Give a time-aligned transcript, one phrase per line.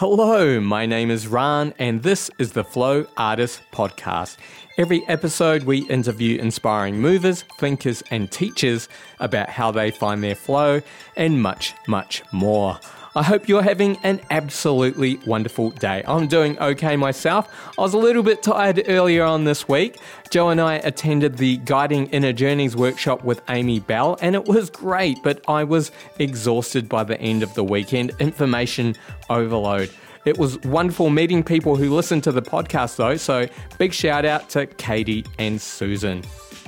[0.00, 4.36] Hello, my name is Ran, and this is the Flow Artist Podcast.
[4.76, 8.88] Every episode, we interview inspiring movers, thinkers, and teachers
[9.18, 10.82] about how they find their flow
[11.16, 12.78] and much, much more.
[13.18, 16.04] I hope you're having an absolutely wonderful day.
[16.06, 17.52] I'm doing okay myself.
[17.76, 19.98] I was a little bit tired earlier on this week.
[20.30, 24.70] Joe and I attended the Guiding Inner Journeys workshop with Amy Bell, and it was
[24.70, 28.12] great, but I was exhausted by the end of the weekend.
[28.20, 28.94] Information
[29.28, 29.90] overload.
[30.24, 34.48] It was wonderful meeting people who listen to the podcast, though, so big shout out
[34.50, 36.22] to Katie and Susan.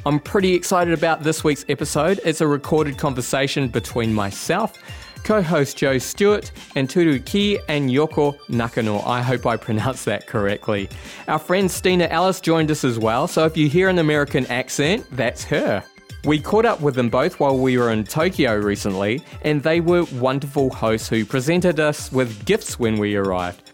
[0.05, 2.21] I'm pretty excited about this week's episode.
[2.25, 4.77] It's a recorded conversation between myself
[5.25, 9.01] co host Joe Stewart, and Teruki and Yoko Nakano.
[9.01, 10.89] I hope I pronounced that correctly.
[11.29, 15.07] Our friend Stina Ellis joined us as well, so if you hear an American accent,
[15.13, 15.85] that's her.
[16.25, 20.05] We caught up with them both while we were in Tokyo recently, and they were
[20.15, 23.73] wonderful hosts who presented us with gifts when we arrived.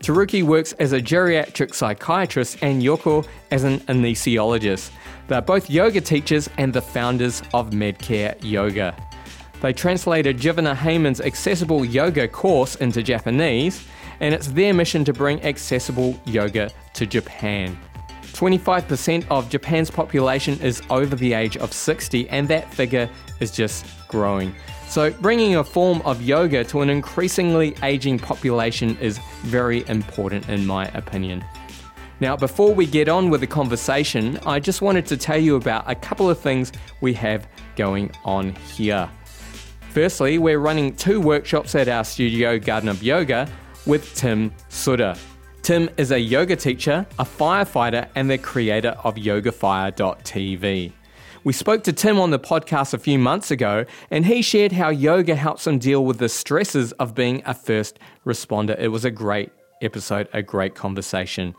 [0.00, 4.90] Teruki works as a geriatric psychiatrist and Yoko as an anesthesiologist.
[5.26, 8.96] They're both yoga teachers and the founders of Medcare Yoga.
[9.60, 13.86] They translated Jivana Heyman's accessible yoga course into Japanese,
[14.20, 17.76] and it's their mission to bring accessible yoga to Japan.
[18.32, 23.84] 25% of Japan's population is over the age of 60, and that figure is just
[24.06, 24.54] growing.
[24.86, 30.64] So, bringing a form of yoga to an increasingly aging population is very important, in
[30.64, 31.44] my opinion.
[32.20, 35.90] Now, before we get on with the conversation, I just wanted to tell you about
[35.90, 39.08] a couple of things we have going on here.
[39.90, 43.48] Firstly, we're running two workshops at our studio, Garden of Yoga,
[43.86, 45.18] with Tim Seutter.
[45.62, 50.92] Tim is a yoga teacher, a firefighter, and the creator of YogaFire.tv.
[51.44, 54.90] We spoke to Tim on the podcast a few months ago, and he shared how
[54.90, 58.78] yoga helps him deal with the stresses of being a first responder.
[58.78, 59.50] It was a great
[59.80, 61.54] episode, a great conversation.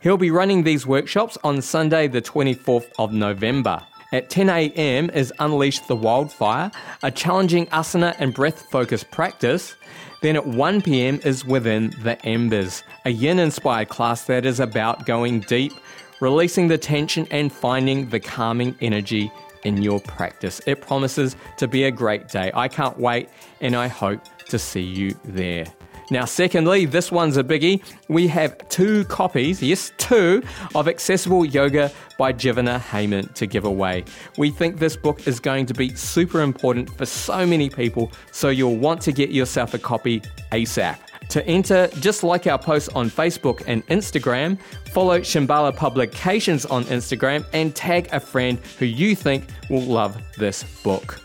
[0.00, 3.82] He'll be running these workshops on Sunday, the 24th of November.
[4.10, 5.10] At 10 a.m.
[5.10, 6.70] is Unleash the Wildfire,
[7.02, 9.76] a challenging asana and breath focused practice.
[10.22, 11.20] Then at 1 p.m.
[11.24, 15.72] is Within the Embers, a yin inspired class that is about going deep,
[16.20, 19.30] releasing the tension, and finding the calming energy
[19.64, 20.62] in your practice.
[20.66, 22.50] It promises to be a great day.
[22.54, 23.28] I can't wait,
[23.60, 25.66] and I hope to see you there.
[26.10, 27.82] Now, secondly, this one's a biggie.
[28.08, 30.42] We have two copies, yes, two,
[30.74, 34.04] of Accessible Yoga by Jivana Heyman to give away.
[34.38, 38.48] We think this book is going to be super important for so many people, so
[38.48, 40.96] you'll want to get yourself a copy ASAP.
[41.28, 44.58] To enter, just like our posts on Facebook and Instagram,
[44.92, 50.64] follow Shambhala Publications on Instagram and tag a friend who you think will love this
[50.82, 51.20] book.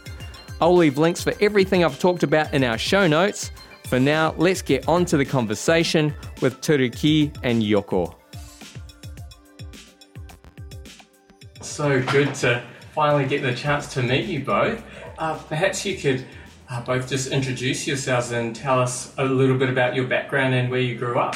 [0.59, 3.51] I'll leave links for everything I've talked about in our show notes.
[3.94, 8.16] For now, let's get on to the conversation with Teruki and Yoko.
[11.62, 12.64] So good to
[12.96, 14.84] finally get the chance to meet you both.
[15.20, 16.26] Uh, perhaps you could
[16.72, 20.72] uh, both just introduce yourselves and tell us a little bit about your background and
[20.72, 21.36] where you grew up.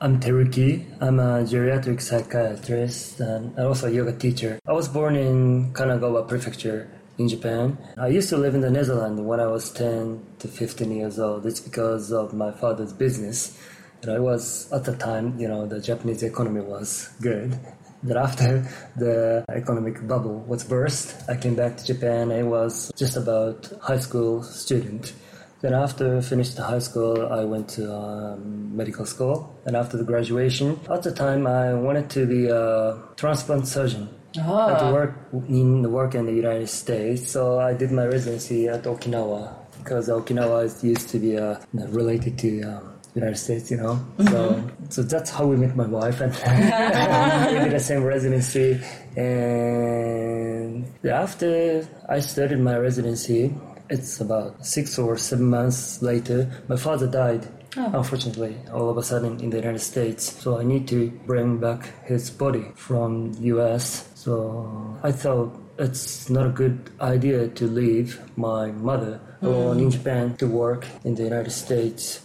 [0.00, 0.86] I'm Teruki.
[1.02, 4.58] I'm a geriatric psychiatrist and also a yoga teacher.
[4.66, 7.76] I was born in Kanagawa Prefecture in Japan.
[7.98, 11.44] I used to live in the Netherlands when I was 10 to 15 years old.
[11.44, 13.58] It's because of my father's business.
[14.00, 17.58] And I was at the time, you know, the Japanese economy was good.
[18.02, 18.66] Then after
[18.96, 22.32] the economic bubble was burst, I came back to Japan.
[22.32, 25.12] I was just about high school student.
[25.60, 29.54] Then after I finished high school, I went to um, medical school.
[29.66, 34.08] And after the graduation, at the time I wanted to be a transplant surgeon.
[34.38, 34.92] Ah.
[34.92, 35.14] work
[35.48, 37.30] in the work in the United States.
[37.30, 42.38] So I did my residency at Okinawa because Okinawa is used to be uh, related
[42.38, 43.98] to um, United States, you know.
[44.18, 44.28] Mm-hmm.
[44.28, 46.32] So so that's how we met my wife, and
[47.52, 48.80] we did the same residency.
[49.16, 53.52] And after I started my residency,
[53.88, 57.48] it's about six or seven months later, my father died.
[57.76, 57.90] Oh.
[57.94, 62.04] Unfortunately, all of a sudden in the United States, so I need to bring back
[62.04, 64.08] his body from U.S.
[64.14, 69.82] So I thought it's not a good idea to leave my mother alone mm.
[69.82, 72.20] in Japan to work in the United States.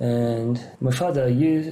[0.00, 1.24] And my father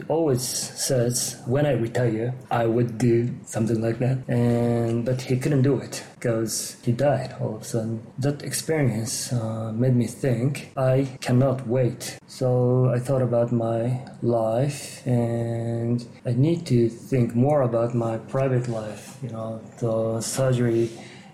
[0.09, 4.19] always says when I retire, I would do something like that.
[4.29, 8.07] And but he couldn't do it because he died all of a sudden.
[8.19, 12.19] That experience uh, made me think I cannot wait.
[12.27, 18.69] So I thought about my life and I need to think more about my private
[18.69, 19.19] life.
[19.23, 20.91] You know, the surgery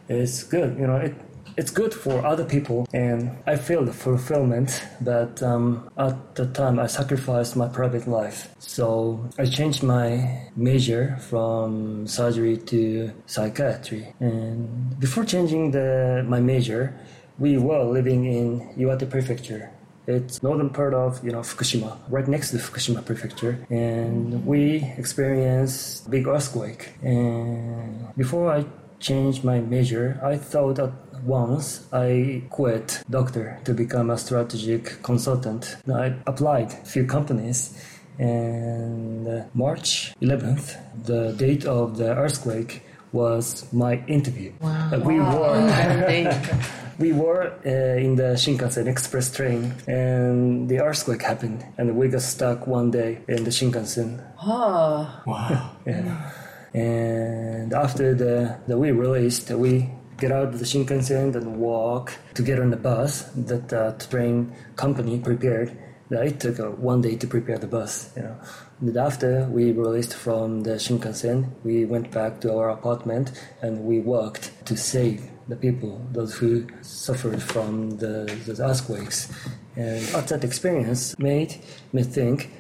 [0.09, 0.77] is good.
[0.79, 1.15] You know, it
[1.57, 4.85] it's good for other people, and I feel the fulfillment.
[5.01, 11.17] But um, at the time, I sacrificed my private life, so I changed my major
[11.29, 14.13] from surgery to psychiatry.
[14.21, 16.95] And before changing the my major,
[17.39, 19.71] we were living in Iwate Prefecture.
[20.07, 26.11] It's northern part of you know Fukushima, right next to Fukushima Prefecture, and we experienced
[26.11, 26.95] big earthquake.
[27.03, 28.65] And before I
[29.01, 30.93] changed my major, I thought that
[31.25, 35.77] once I quit doctor to become a strategic consultant.
[35.93, 37.75] I applied few companies
[38.19, 42.83] and uh, March 11th, the date of the earthquake
[43.13, 44.53] was my interview.
[44.61, 44.91] Wow.
[44.93, 46.41] Uh, we were
[46.99, 47.71] we were uh,
[48.07, 53.21] in the Shinkansen express train and the earthquake happened and we got stuck one day
[53.27, 54.23] in the Shinkansen.
[54.43, 55.71] Oh, Wow.
[55.87, 56.31] Yeah.
[56.75, 62.43] And after the, the we released, we get out of the Shinkansen and walk to
[62.43, 65.77] get on the bus that the train company prepared.
[66.13, 68.37] Uh, It took uh, one day to prepare the bus, you know.
[68.81, 73.31] And after we released from the Shinkansen, we went back to our apartment
[73.63, 79.33] and we worked to save the people, those who suffered from the, the earthquakes.
[79.77, 81.55] And that experience made
[81.93, 82.51] me think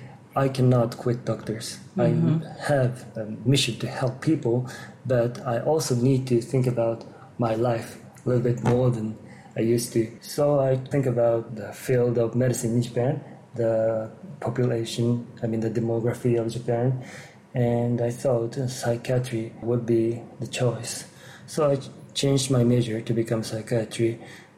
[0.41, 1.67] I cannot quit doctors.
[1.99, 2.39] I mm-hmm.
[2.73, 4.57] have a mission to help people,
[5.05, 7.05] but I also need to think about
[7.37, 9.19] my life a little bit more than
[9.55, 10.03] I used to.
[10.23, 13.23] So I think about the field of medicine in Japan,
[13.55, 14.11] the
[14.41, 17.05] population, I mean the demography of Japan,
[17.53, 21.05] and I thought psychiatry would be the choice.
[21.47, 21.77] So I
[22.15, 24.13] changed my major to become psychiatry.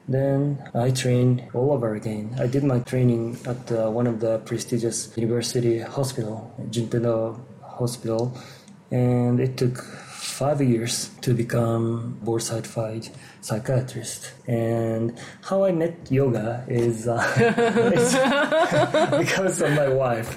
[0.08, 2.34] Then I trained all over again.
[2.38, 8.36] I did my training at uh, one of the prestigious university hospital, Juntendo Hospital,
[8.90, 13.08] and it took five years to become board certified
[13.40, 14.32] psychiatrist.
[14.46, 17.22] And how I met yoga is, uh,
[17.94, 18.12] is
[19.18, 20.36] because of my wife.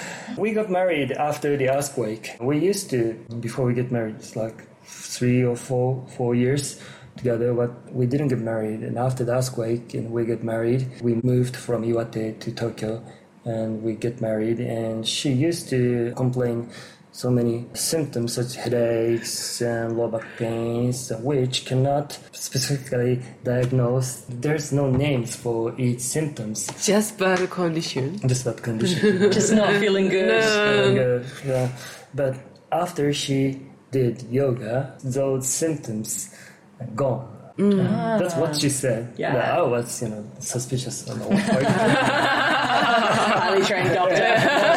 [0.36, 2.36] we got married after the earthquake.
[2.40, 6.80] We used to, before we get married, it's like three or four four years
[7.16, 8.80] together, but we didn't get married.
[8.80, 13.02] And after the earthquake, and we get married, we moved from Iwate to Tokyo,
[13.44, 14.60] and we get married.
[14.60, 16.70] And she used to complain
[17.16, 24.26] so many symptoms such headaches and low back pains, which cannot specifically diagnose.
[24.28, 26.68] There's no names for each symptoms.
[26.84, 28.18] just bad condition.
[28.28, 29.32] Just that condition.
[29.36, 30.42] Just not feeling good.
[30.42, 31.68] And, uh, yeah.
[32.14, 32.36] But
[32.70, 33.62] after she
[33.92, 36.34] did yoga, those symptoms
[36.80, 37.32] are gone.
[37.58, 39.14] Uh, That's what she said.
[39.16, 39.32] Yeah.
[39.32, 41.62] But I was, you know, suspicious on all part.
[43.46, 44.16] Highly trained doctor.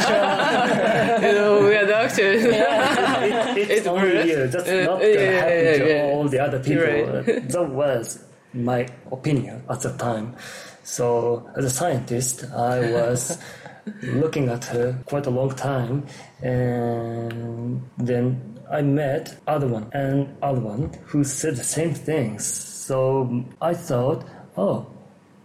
[2.18, 3.58] you know, we are doctors.
[3.58, 4.48] it, it's It only you.
[4.48, 6.04] That's Uh, not yeah, gonna yeah, happen yeah, to yeah.
[6.14, 6.84] all the other people.
[6.86, 7.50] Right.
[7.54, 8.24] That was
[8.54, 10.36] my opinion at the time.
[10.84, 13.38] So as a scientist, I was
[14.22, 16.06] looking at her quite a long time,
[16.42, 18.24] and then
[18.72, 22.46] I met other one and other one who said the same things.
[22.46, 24.26] So I thought,
[24.58, 24.88] oh,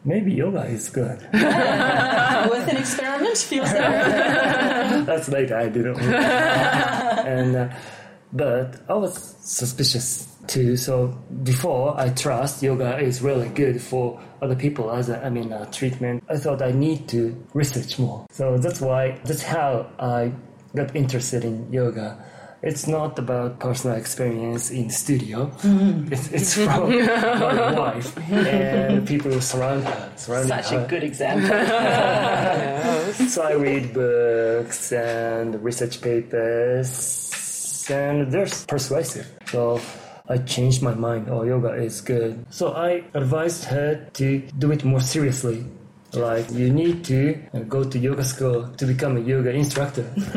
[0.05, 1.19] maybe yoga is good.
[1.33, 3.73] With an experiment, feels.
[5.07, 5.57] That's later.
[5.57, 5.99] I didn't.
[6.01, 7.77] and uh,
[8.33, 10.77] but I was suspicious too.
[10.77, 11.09] So
[11.43, 15.71] before I trust yoga is really good for other people as a, I mean uh,
[15.71, 16.25] treatment.
[16.29, 18.27] I thought I need to research more.
[18.31, 20.33] So that's why that's how I
[20.75, 22.23] got interested in yoga.
[22.65, 25.47] It's not about personal experience in studio.
[25.61, 26.11] Mm-hmm.
[26.13, 30.13] It's, it's from my wife and people who surround her.
[30.17, 30.85] Surrounding Such her.
[30.85, 31.51] a good example.
[33.29, 39.27] So I read books and research papers, and they're persuasive.
[39.47, 39.81] So
[40.29, 41.29] I changed my mind.
[41.31, 42.45] Oh, yoga is good.
[42.51, 45.65] So I advised her to do it more seriously.
[46.15, 47.35] Like you need to
[47.69, 50.07] go to yoga school to become a yoga instructor.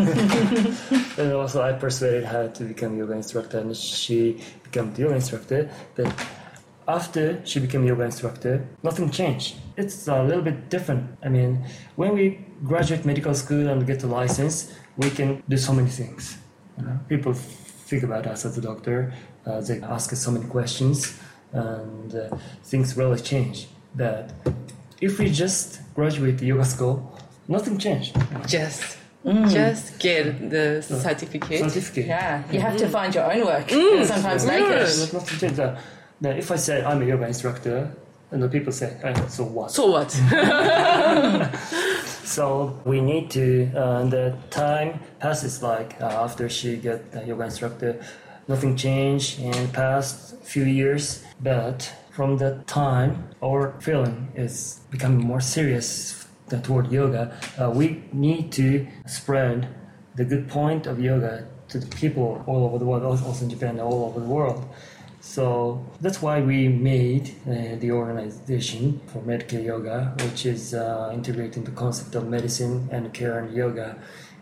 [1.17, 5.69] and also I persuaded her to become yoga instructor, and she became yoga instructor.
[5.95, 6.13] But
[6.87, 9.55] after she became yoga instructor, nothing changed.
[9.75, 11.17] It's a little bit different.
[11.23, 11.65] I mean,
[11.95, 16.37] when we graduate medical school and get a license, we can do so many things.
[16.77, 16.99] You know?
[17.07, 19.13] People think about us as a doctor.
[19.45, 21.19] Uh, they ask us so many questions,
[21.51, 23.67] and uh, things really change.
[23.95, 24.31] But
[25.01, 28.15] if we just graduate yoga school, nothing changed.
[28.47, 28.97] Just,
[29.49, 31.59] just get the certificate.
[31.59, 32.07] Certificate.
[32.07, 35.13] Yeah, you have to find your own work and sometimes make There's it.
[35.13, 35.59] nothing changed.
[35.59, 35.77] Uh,
[36.21, 37.91] now, if I say I'm a yoga instructor,
[38.31, 39.71] and the people say, eh, so what?
[39.71, 40.11] So what?
[42.27, 47.45] So we need to, uh, the time passes like uh, after she get the yoga
[47.45, 48.03] instructor,
[48.49, 51.23] nothing changed in past few years.
[51.41, 56.25] But from that time, our feeling is becoming more serious
[56.63, 57.23] toward yoga.
[57.59, 59.67] Uh, we need to spread
[60.15, 63.79] the good point of yoga to the people all over the world, also in Japan,
[63.79, 64.67] all over the world.
[65.21, 71.65] So that's why we made uh, the organization for medical Yoga, which is uh, integrating
[71.65, 73.95] the concept of medicine and care and yoga.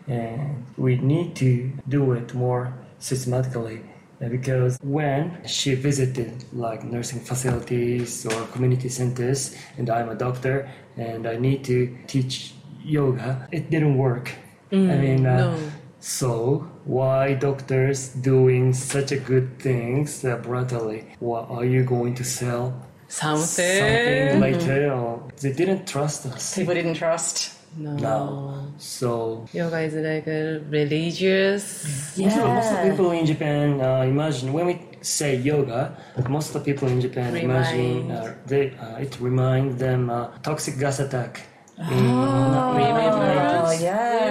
[0.08, 3.82] And we need to do it more systematically
[4.18, 11.26] because when she visited like nursing facilities or community centers, and I'm a doctor and
[11.26, 14.32] I need to teach yoga, it didn't work.
[14.72, 15.58] I mean, uh, no.
[16.00, 21.14] so why doctors doing such a good things uh, brutally?
[21.20, 22.74] What are you going to sell
[23.08, 23.78] Something.
[23.78, 24.92] something later?
[24.92, 26.56] Or they didn't trust us.
[26.56, 27.55] People didn't trust.
[27.76, 27.92] No.
[27.96, 28.72] No.
[28.78, 32.16] So Yoga is like a religious.
[32.16, 32.28] Yeah.
[32.28, 35.96] of, most of the people in Japan uh, imagine when we say yoga,
[36.28, 40.78] most of the people in Japan imagine uh, they uh, it reminds them uh, toxic
[40.78, 41.42] gas attack.
[41.78, 43.80] in Oh, 1980s.
[43.82, 44.24] yeah.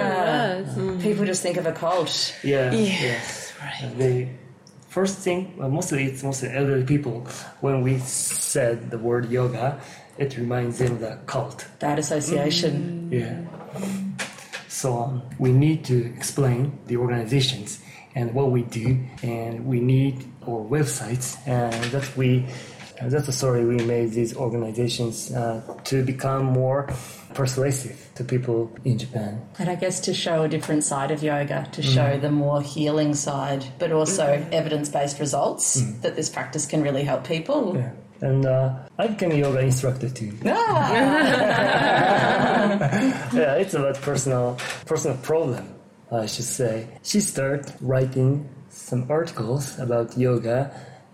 [0.64, 0.74] Yes.
[0.76, 1.00] Mm.
[1.02, 2.34] People just think of a cult.
[2.42, 2.72] Yeah.
[2.72, 3.64] Yes, yeah.
[3.86, 3.98] right.
[3.98, 4.28] The
[4.88, 7.26] first thing, well, mostly it's mostly elderly people.
[7.60, 9.80] When we said the word yoga,
[10.18, 11.66] it reminds them of the cult.
[11.80, 13.08] That association.
[13.12, 13.40] Yeah.
[14.68, 17.80] So um, we need to explain the organizations
[18.14, 22.46] and what we do, and we need our websites, and that we.
[23.00, 26.88] uh, that's the story we made these organizations uh, to become more
[27.34, 29.46] persuasive to people in Japan.
[29.58, 33.14] And I guess to show a different side of yoga, to show the more healing
[33.14, 37.76] side, but also evidence based results that this practice can really help people.
[37.76, 37.90] Yeah.
[38.20, 40.32] And uh, I became a yoga instructor too.
[40.46, 40.92] Ah,
[43.32, 45.74] yeah, it's about personal personal problem,
[46.10, 46.88] I should say.
[47.02, 50.70] She started writing some articles about yoga,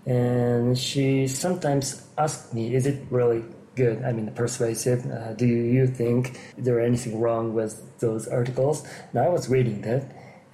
[0.06, 3.44] and she sometimes asked me, "Is it really
[3.76, 4.02] good?
[4.02, 5.04] I mean, persuasive?
[5.06, 10.04] Uh, do you think there anything wrong with those articles?" And I was reading that.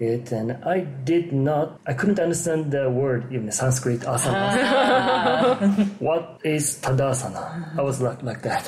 [0.01, 1.81] It and I did not.
[1.87, 5.89] I couldn't understand the word, even Sanskrit asana.
[5.99, 7.77] what is tadasana?
[7.77, 8.65] I was like like that.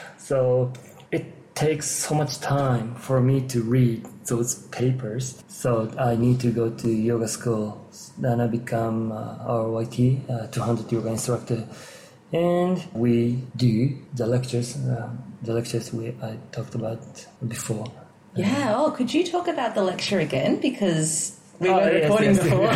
[0.30, 0.72] So
[1.10, 5.42] it takes so much time for me to read those papers.
[5.48, 7.90] So I need to go to yoga school.
[8.16, 11.66] Then I become uh, RYT, uh, 200 yoga instructor.
[12.32, 15.10] And we do the lectures, uh,
[15.42, 17.90] the lectures we I talked about before.
[18.36, 18.74] Yeah.
[18.76, 20.60] Oh, could you talk about the lecture again?
[20.60, 22.42] Because we Oh, were yes, recording yes.
[22.44, 22.74] before.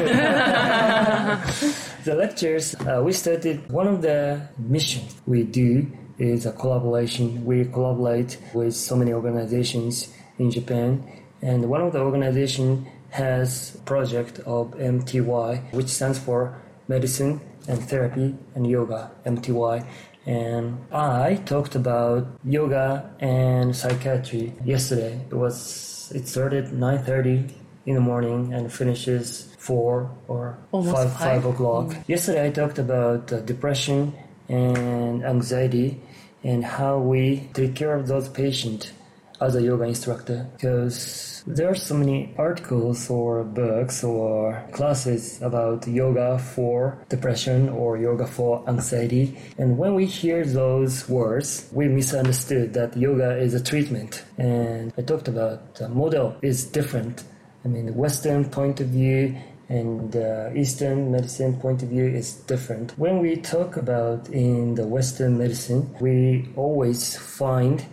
[2.04, 7.44] the lectures, uh, we started one of the missions we do is a collaboration.
[7.44, 11.02] We collaborate with so many organizations in Japan,
[11.42, 18.34] and one of the organization has project of MTY, which stands for Medicine and Therapy
[18.54, 19.86] and Yoga, MTY.
[20.26, 25.20] And I talked about yoga and psychiatry yesterday.
[25.30, 27.52] It was it started 9:30
[27.86, 31.42] in the morning and finishes four or Almost five, five.
[31.42, 31.94] five o'clock.
[32.06, 34.14] Yesterday I talked about uh, depression
[34.48, 36.00] and anxiety
[36.42, 38.92] and how we take care of those patients
[39.40, 45.86] as a yoga instructor because there are so many articles or books or classes about
[45.86, 49.36] yoga for depression or yoga for anxiety.
[49.58, 54.24] And when we hear those words we misunderstood that yoga is a treatment.
[54.38, 57.24] And i talked about the model is different.
[57.64, 59.36] I mean the western point of view
[59.68, 62.92] and the Eastern medicine point of view is different.
[62.98, 67.84] When we talk about in the Western medicine, we always find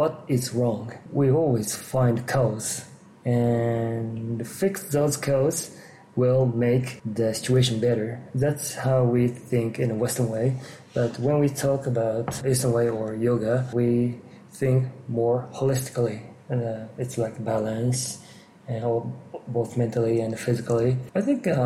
[0.00, 0.90] what is wrong.
[1.12, 2.68] We always find cause,
[3.26, 5.58] and fix those cause
[6.16, 6.86] will make
[7.18, 8.08] the situation better.
[8.34, 10.46] That's how we think in a Western way.
[10.94, 14.18] But when we talk about Eastern way or yoga, we
[14.60, 14.78] think
[15.20, 16.18] more holistically.
[16.48, 18.24] And uh, it's like balance
[18.68, 19.02] and all,
[19.48, 20.96] both mentally and physically.
[21.14, 21.56] I think uh,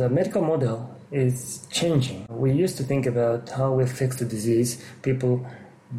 [0.00, 0.78] the medical model
[1.10, 2.26] is changing.
[2.28, 4.70] We used to think about how we fix the disease.
[5.02, 5.44] People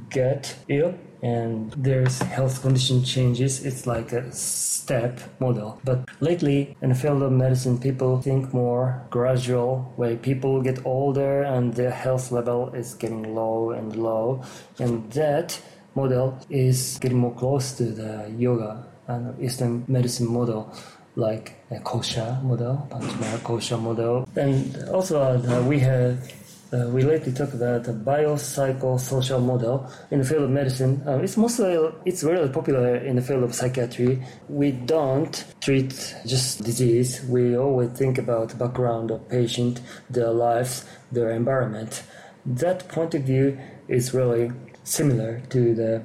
[0.10, 3.64] get ill and there's health condition changes.
[3.66, 5.80] It's like a step model.
[5.84, 10.18] But lately in the field of medicine, people think more gradual way.
[10.18, 14.44] People get older and their health level is getting low and low.
[14.80, 15.62] And that
[15.96, 20.74] model is getting more close to the yoga and Eastern medicine model,
[21.16, 24.28] like a kosha model, Panchamaya kosha model.
[24.36, 26.32] And also uh, we have
[26.74, 31.04] Uh, we lately talk about the biopsychosocial model in the field of medicine.
[31.06, 34.24] Uh, it's mostly it's really popular in the field of psychiatry.
[34.48, 37.26] We don't treat just disease.
[37.26, 42.04] We always think about background of patient, their lives, their environment.
[42.46, 43.60] That point of view
[43.90, 44.54] is really
[44.86, 46.04] similar to the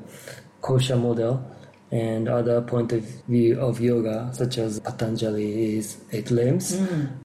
[0.63, 1.49] kosha model
[1.91, 6.73] and other point of view of yoga, such as Patanjali's eight limbs,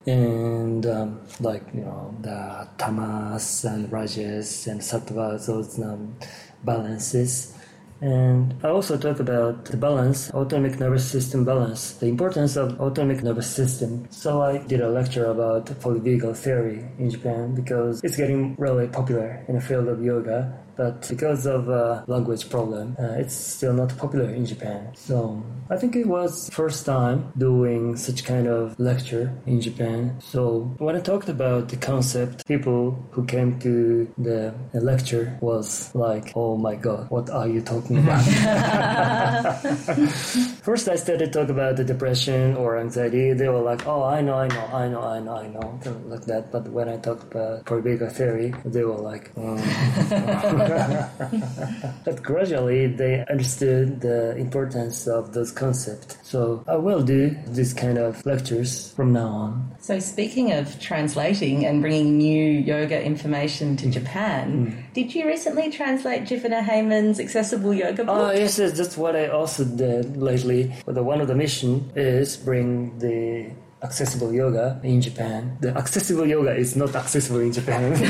[0.06, 6.16] and um, like you know the tamas and rajas and sattvas, those um,
[6.64, 7.54] balances.
[8.02, 13.22] And I also talk about the balance, autonomic nervous system balance, the importance of autonomic
[13.22, 14.08] nervous system.
[14.10, 19.44] So I did a lecture about polyvagal theory in Japan because it's getting really popular
[19.46, 20.58] in the field of yoga.
[20.76, 24.92] But because of a language problem, uh, it's still not popular in Japan.
[24.94, 30.16] So I think it was first time doing such kind of lecture in Japan.
[30.20, 36.32] So when I talked about the concept, people who came to the lecture was like,
[36.34, 38.22] "Oh my God, what are you talking about?"
[40.62, 43.32] First, I started to talk about the depression or anxiety.
[43.32, 46.24] They were like, "Oh, I know, I know, I know, I know, I know," like
[46.26, 46.52] that.
[46.52, 49.58] But when I talked about polyvagal theory, they were like, um.
[52.04, 56.16] but gradually they understood the importance of those concepts.
[56.22, 59.74] So I will do this kind of lectures from now on.
[59.80, 63.92] So, speaking of translating and bringing new yoga information to mm.
[63.92, 64.94] Japan, mm.
[64.94, 68.16] did you recently translate Jivana Heyman's accessible yoga book?
[68.16, 70.72] Oh yes, yes, that's what I also did lately.
[70.86, 73.50] The one of the mission is bring the
[73.82, 75.56] accessible yoga in Japan.
[75.60, 77.96] The accessible yoga is not accessible in Japan.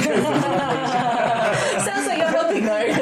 [1.87, 2.93] Sounds like you're helping though.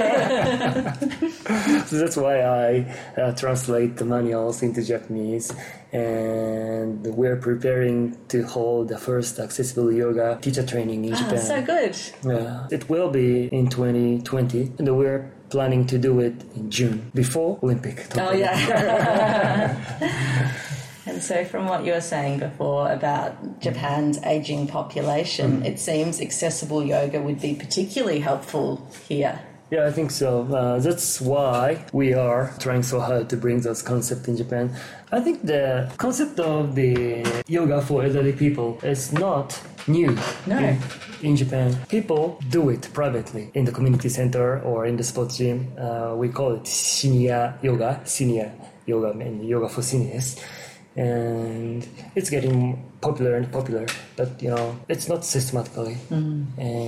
[1.51, 5.53] so that's why I uh, translate the manuals into Japanese.
[5.93, 11.39] And we're preparing to hold the first accessible yoga teacher training in Ah, Japan.
[11.39, 11.97] so good.
[12.25, 17.59] Yeah, it will be in 2020, and we're planning to do it in June before
[17.63, 18.07] Olympic.
[18.17, 19.75] Oh, yeah.
[21.07, 26.85] and so, from what you were saying before about Japan's aging population, it seems accessible
[26.85, 29.41] yoga would be particularly helpful here.
[29.71, 30.43] Yeah, I think so.
[30.53, 34.75] Uh, that's why we are trying so hard to bring those concepts in Japan.
[35.13, 40.59] I think the concept of the yoga for elderly people is not new No.
[40.59, 40.79] in,
[41.23, 41.77] in Japan.
[41.89, 45.73] People do it privately in the community center or in the sports gym.
[45.79, 48.51] Uh, we call it senior yoga, senior
[48.87, 50.37] yoga, and yoga for seniors.
[50.97, 53.87] And it's getting popular and popular,
[54.17, 55.97] but you know, it's not systematically.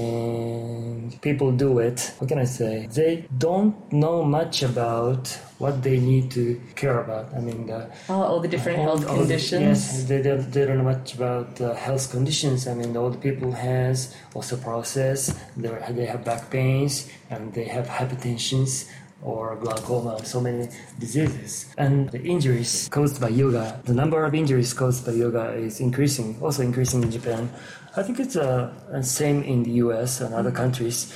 [0.02, 2.12] And people do it.
[2.18, 2.86] What can I say?
[2.92, 7.32] They don't know much about what they need to care about.
[7.34, 9.62] I mean, the Oh, all the different health all the- conditions.
[9.62, 12.66] yes, they don't, they don't know much about uh, health conditions.
[12.66, 18.88] I mean, old people has osteoporosis, they they have back pains, and they have hypertensions
[19.22, 21.72] or glaucoma, so many diseases.
[21.78, 26.36] And the injuries caused by yoga, the number of injuries caused by yoga is increasing,
[26.42, 27.50] also increasing in Japan.
[27.94, 30.20] I think it's uh, same in the U.S.
[30.20, 31.12] and other countries.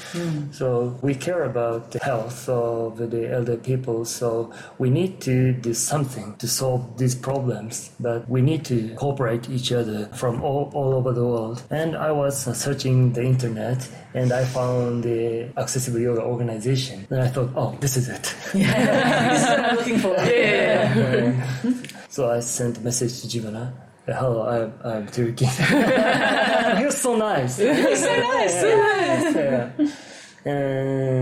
[0.53, 4.05] So we care about the health of the elder people.
[4.05, 7.91] So we need to do something to solve these problems.
[7.99, 11.63] But we need to cooperate each other from all, all over the world.
[11.71, 17.07] And I was uh, searching the internet and I found the Accessible Yoga organization.
[17.11, 18.35] And I thought, oh, this is it.
[18.55, 19.31] Yeah.
[19.33, 20.15] this is what I'm looking for.
[20.25, 21.47] Yeah.
[22.09, 23.75] So I sent a message to Jivana.
[24.07, 25.47] Hello, I'm, I'm Teruki.
[26.79, 27.59] he was so nice.
[27.61, 28.61] It's so nice.
[28.61, 29.35] So nice.
[29.35, 29.71] yeah.
[30.45, 31.16] And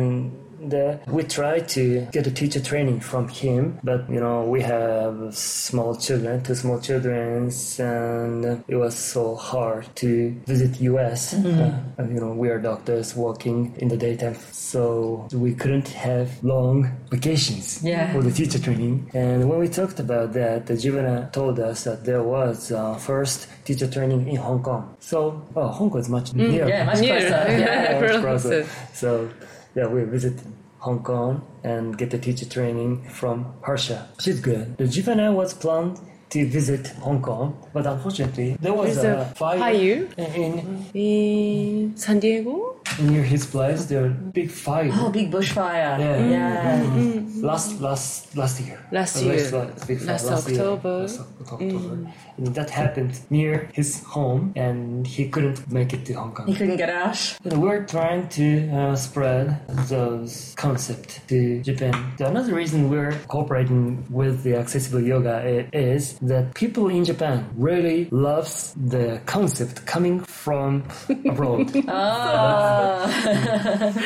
[0.72, 5.35] uh, we tried to get a teacher training from him, but you know we have
[5.37, 11.35] small children, two small children, and it was so hard to visit US.
[11.35, 16.29] Uh, and, you know we are doctors working in the daytime, so we couldn't have
[16.44, 18.12] long vacations Yeah.
[18.12, 19.11] for the teacher training.
[19.14, 23.48] And when we talked about that, the Jivana told us that there was uh, first
[23.64, 24.96] teacher training in Hong Kong.
[25.00, 26.68] So oh, Hong Kong is much nearer.
[26.68, 27.18] yeah, much Near.
[27.20, 27.44] closer.
[27.64, 28.48] Yeah, much real closer.
[28.62, 28.66] closer.
[28.94, 29.29] So
[29.74, 30.40] yeah, we visited
[30.85, 34.07] Hong Kong and get the teacher training from Harsha.
[34.20, 34.77] She's good.
[34.77, 35.99] The Jivana was planned
[36.35, 41.97] to visit Hong Kong, but unfortunately there was There's a a fire fire in, in
[41.97, 42.77] San Diego.
[43.01, 43.81] near his place.
[43.87, 44.90] There big fire.
[44.92, 45.94] Oh, big bushfire.
[45.99, 46.29] Yeah.
[46.35, 46.81] Yeah.
[46.83, 46.99] Mm-hmm.
[47.01, 47.44] Mm-hmm.
[47.51, 48.79] Last last last year.
[48.90, 49.37] Last year.
[49.37, 50.61] last, big fire, Last year.
[50.61, 50.94] October.
[51.07, 51.94] Last Oc- October.
[51.97, 52.12] Mm.
[52.38, 56.47] And that happened near his home, and he couldn't make it to Hong Kong.
[56.51, 57.18] He couldn't get out.
[57.44, 58.47] And We're trying to
[58.79, 59.47] uh, spread
[59.88, 61.94] those concept to Japan.
[62.18, 65.35] The another reason we're cooperating with the accessible yoga
[65.73, 70.84] is that people in Japan really loves the concept coming from
[71.26, 71.70] abroad.
[71.88, 73.10] ah.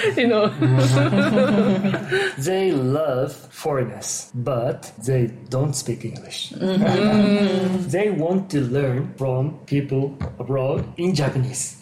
[0.16, 0.48] You know,
[2.38, 6.50] they love foreigners, but they don't speak English.
[6.50, 11.76] they want to learn from people abroad in Japanese.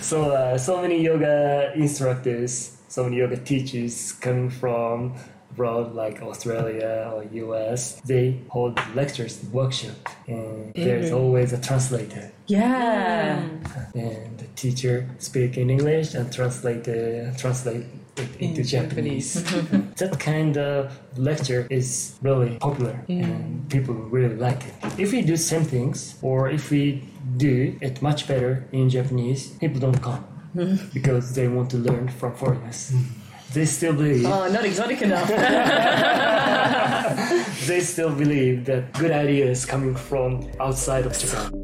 [0.00, 5.14] so, uh, so many yoga instructors, so many yoga teachers coming from
[5.54, 9.94] abroad, like Australia or US, they hold lectures, workshop,
[10.26, 11.16] and there's mm-hmm.
[11.16, 13.48] always a translator Yeah.
[13.94, 17.86] and the teacher speak in English and translate the, translate
[18.16, 19.34] it into Japanese.
[20.00, 23.24] that kind of lecture is really popular mm.
[23.24, 24.74] and people really like it.
[24.98, 27.02] If we do same things or if we
[27.36, 30.92] do it much better in Japanese, people don't come mm.
[30.92, 32.92] because they want to learn from foreigners.
[32.92, 33.23] Mm.
[33.54, 35.28] They still believe Oh, not exotic enough.
[37.68, 41.63] they still believe that good ideas coming from outside of Japan.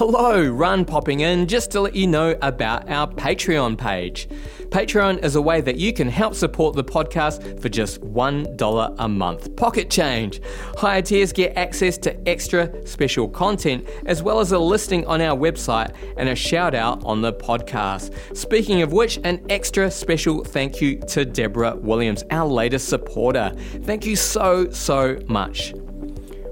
[0.00, 4.30] Hello, Ran popping in just to let you know about our Patreon page.
[4.70, 9.08] Patreon is a way that you can help support the podcast for just $1 a
[9.10, 9.54] month.
[9.56, 10.40] Pocket change.
[10.78, 15.36] Higher tiers get access to extra special content as well as a listing on our
[15.36, 18.34] website and a shout out on the podcast.
[18.34, 23.52] Speaking of which, an extra special thank you to Deborah Williams, our latest supporter.
[23.82, 25.74] Thank you so, so much.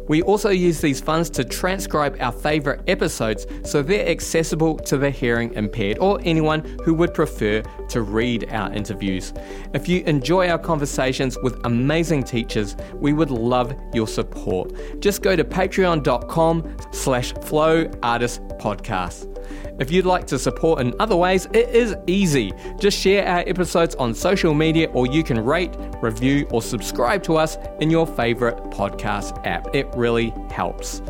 [0.08, 5.10] We also use these funds to transcribe our favourite episodes so they're accessible to the
[5.10, 9.32] hearing impaired or anyone who would prefer to read our interviews.
[9.74, 14.72] If you enjoy our conversations with amazing teachers, we would love your support.
[15.00, 19.37] Just go to patreon.com slash flow artist podcast.
[19.78, 22.52] If you'd like to support in other ways, it is easy.
[22.78, 27.36] Just share our episodes on social media or you can rate, review, or subscribe to
[27.36, 29.74] us in your favorite podcast app.
[29.74, 31.02] It really helps.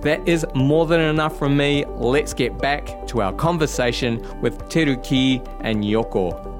[0.00, 1.84] That is more than enough from me.
[1.86, 6.55] Let's get back to our conversation with Teruki and Yoko.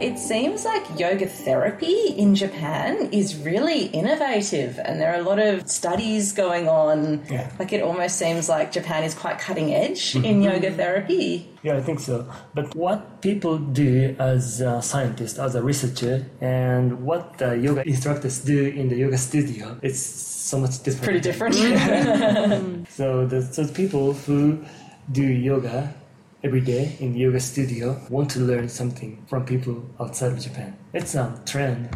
[0.00, 5.38] It seems like yoga therapy in Japan is really innovative, and there are a lot
[5.38, 7.22] of studies going on.
[7.30, 7.52] Yeah.
[7.58, 10.24] Like it almost seems like Japan is quite cutting edge mm-hmm.
[10.24, 11.46] in yoga therapy.
[11.62, 12.26] Yeah, I think so.
[12.54, 18.38] But what people do as a scientist, as a researcher, and what the yoga instructors
[18.38, 21.04] do in the yoga studio, it's so much different.
[21.04, 21.56] Pretty different.
[22.90, 24.64] So the so the people who
[25.12, 25.94] do yoga
[26.42, 30.76] every day in yoga studio want to learn something from people outside of Japan.
[30.92, 31.88] It's a trend,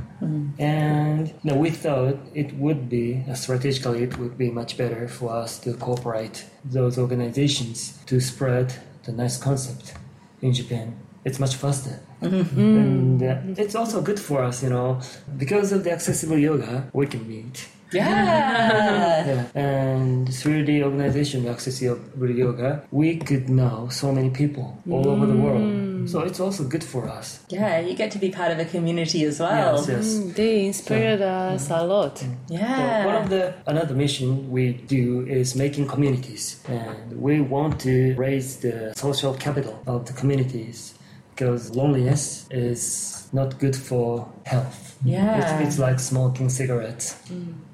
[0.59, 5.09] and you know, we thought it would be uh, strategically it would be much better
[5.09, 9.95] for us to cooperate those organizations to spread the nice concept
[10.43, 10.97] in Japan.
[11.25, 12.01] It's much faster.
[12.21, 15.01] And uh, it's also good for us, you know,
[15.39, 17.67] because of the accessible yoga, we can meet.
[17.95, 19.27] Yeah.
[19.27, 19.47] Yeah.
[19.55, 25.37] And through the organization Accessible Yoga, we could know so many people all over the
[25.37, 25.63] world.
[25.63, 26.09] Mm.
[26.09, 27.41] So it's also good for us.
[27.49, 29.77] Yeah, you get to be part of a community as well.
[29.77, 30.07] Yes, yes.
[30.15, 32.17] Mm, they inspired us a lot.
[32.17, 32.37] Mm.
[32.49, 33.07] So Yeah.
[33.07, 34.65] one of the another mission we
[34.97, 40.95] do is making communities, and we want to raise the social capital of the communities
[41.35, 44.97] because loneliness is not good for health.
[45.05, 45.39] Yeah.
[45.41, 47.17] It's, it's like smoking cigarettes.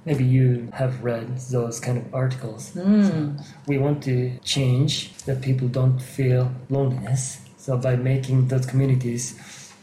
[0.07, 2.73] Maybe you have read those kind of articles.
[2.73, 3.35] So
[3.67, 7.41] we want to change that people don't feel loneliness.
[7.59, 9.39] So by making those communities,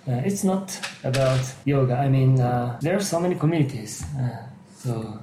[0.07, 1.95] uh, it's not about yoga.
[1.95, 4.03] I mean, uh, there are so many communities.
[4.17, 5.19] Uh, so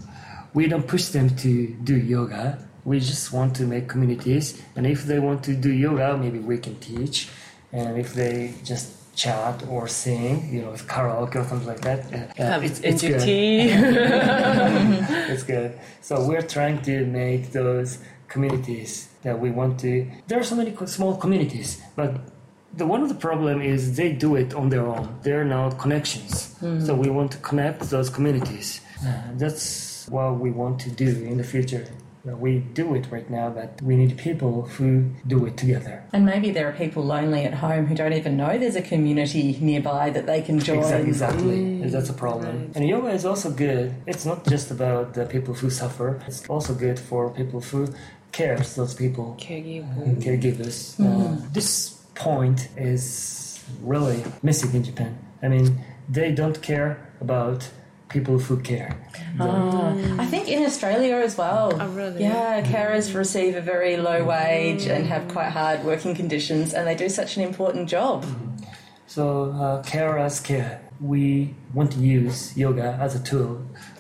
[0.54, 2.58] we don't push them to do yoga.
[2.84, 4.62] We just want to make communities.
[4.76, 7.28] And if they want to do yoga, maybe we can teach.
[7.72, 12.00] And if they just chat or sing, you know, with karaoke or something like that,
[12.12, 13.20] uh, it's, it's good.
[15.32, 15.78] It's good.
[16.00, 17.98] So we're trying to make those
[18.28, 20.06] communities that we want to.
[20.28, 22.10] There are so many small communities, but
[22.76, 25.08] the one of the problem is they do it on their own.
[25.22, 26.56] There are no connections.
[26.86, 28.80] So we want to connect those communities.
[29.06, 31.86] Uh, that's what we want to do in the future.
[32.24, 36.04] We do it right now, but we need people who do it together.
[36.12, 39.58] And maybe there are people lonely at home who don't even know there's a community
[39.60, 40.78] nearby that they can join.
[40.78, 41.90] Exactly, exactly.
[41.90, 42.72] That's a problem.
[42.74, 43.94] And yoga is also good.
[44.06, 46.22] It's not just about the people who suffer.
[46.26, 47.88] It's also good for people who
[48.32, 49.36] cares those people.
[49.38, 50.22] Caregiver.
[50.22, 50.96] caregivers.
[50.96, 51.44] Mm, mm.
[51.44, 55.18] Uh, this point is really missing in Japan.
[55.42, 57.68] I mean, they don't care about
[58.14, 58.96] people who care.
[60.24, 61.64] I think in Australia as well.
[61.82, 62.22] Oh, really?
[62.22, 66.94] Yeah, carers receive a very low wage and have quite hard working conditions, and they
[66.94, 68.24] do such an important job.
[69.06, 70.80] So, uh, carers care.
[71.00, 73.52] We want to use yoga as a tool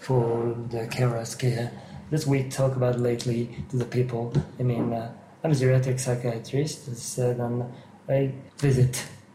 [0.06, 1.66] for the carers care.
[2.10, 4.32] This we talk about lately to the people.
[4.60, 7.64] I mean, uh, I'm a geriatric psychiatrist, as I said, and
[8.08, 8.94] I visit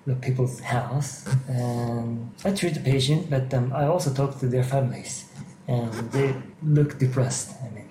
[0.09, 1.11] the people's house
[1.47, 5.25] and I treat the patient, but um, I also talk to their families,
[5.67, 7.47] and they look depressed.
[7.63, 7.89] I mean,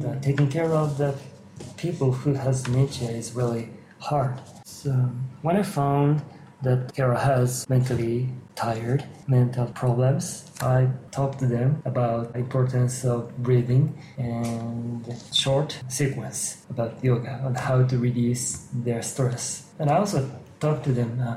[0.00, 1.14] the, taking care of the
[1.76, 3.68] people who has dementia is really
[4.00, 4.34] hard.
[4.64, 4.90] So
[5.42, 6.22] when I found
[6.62, 13.36] that Kara has mentally tired, mental problems, I talked to them about the importance of
[13.38, 19.66] breathing and short sequence about yoga on how to reduce their stress.
[19.78, 20.28] And I also
[20.60, 21.36] talked to them, uh,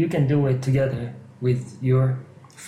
[0.00, 1.04] you can do it together
[1.40, 2.06] with your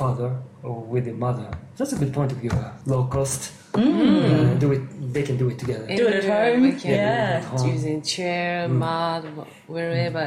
[0.00, 0.30] father
[0.62, 1.48] or with your mother.
[1.76, 2.50] That's a good point of view.
[2.50, 3.52] uh, Low cost.
[3.74, 4.82] Uh, do it.
[5.14, 5.86] They can do it together.
[5.86, 6.62] Do it at home.
[6.62, 6.90] we can.
[6.90, 7.36] Yeah.
[7.38, 7.68] at home.
[7.74, 10.26] Using chair, mat, wh- wherever.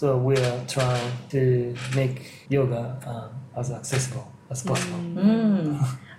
[0.00, 3.30] So we are trying to make yoga um,
[3.60, 5.00] as accessible as possible.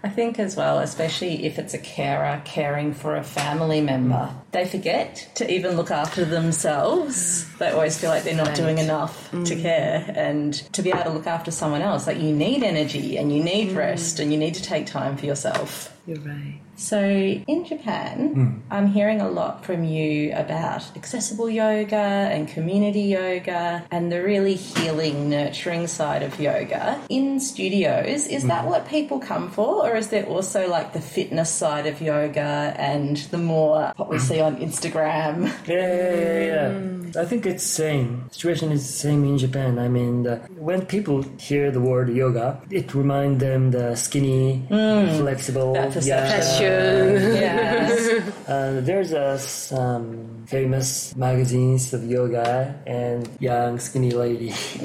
[0.06, 4.52] I think as well, especially if it's a carer caring for a family member, mm.
[4.52, 7.50] they forget to even look after themselves.
[7.58, 9.62] They always feel like they're not doing enough to mm.
[9.62, 12.06] care and to be able to look after someone else.
[12.06, 13.78] Like you need energy and you need mm.
[13.78, 15.98] rest and you need to take time for yourself.
[16.06, 16.60] You're right.
[16.76, 18.60] So in Japan, hmm.
[18.72, 24.56] I'm hearing a lot from you about accessible yoga and community yoga and the really
[24.56, 27.00] healing, nurturing side of yoga.
[27.10, 28.50] In studios, is hmm.
[28.50, 29.88] that what people come for?
[29.88, 34.18] Or is there also like the fitness side of yoga and the more what we
[34.18, 34.24] hmm.
[34.24, 35.52] see on Instagram?
[35.68, 37.03] Yeah, yeah, yeah, yeah.
[37.15, 38.30] I think it's same.
[38.32, 39.78] Situation is the same in Japan.
[39.80, 45.73] I mean, the, when people hear the word yoga, it reminds them the skinny, flexible.
[45.73, 46.41] That perception.
[46.41, 47.36] Fashion.
[47.36, 48.34] yes.
[48.43, 54.49] Uh, there's a some famous magazines of yoga and young skinny lady.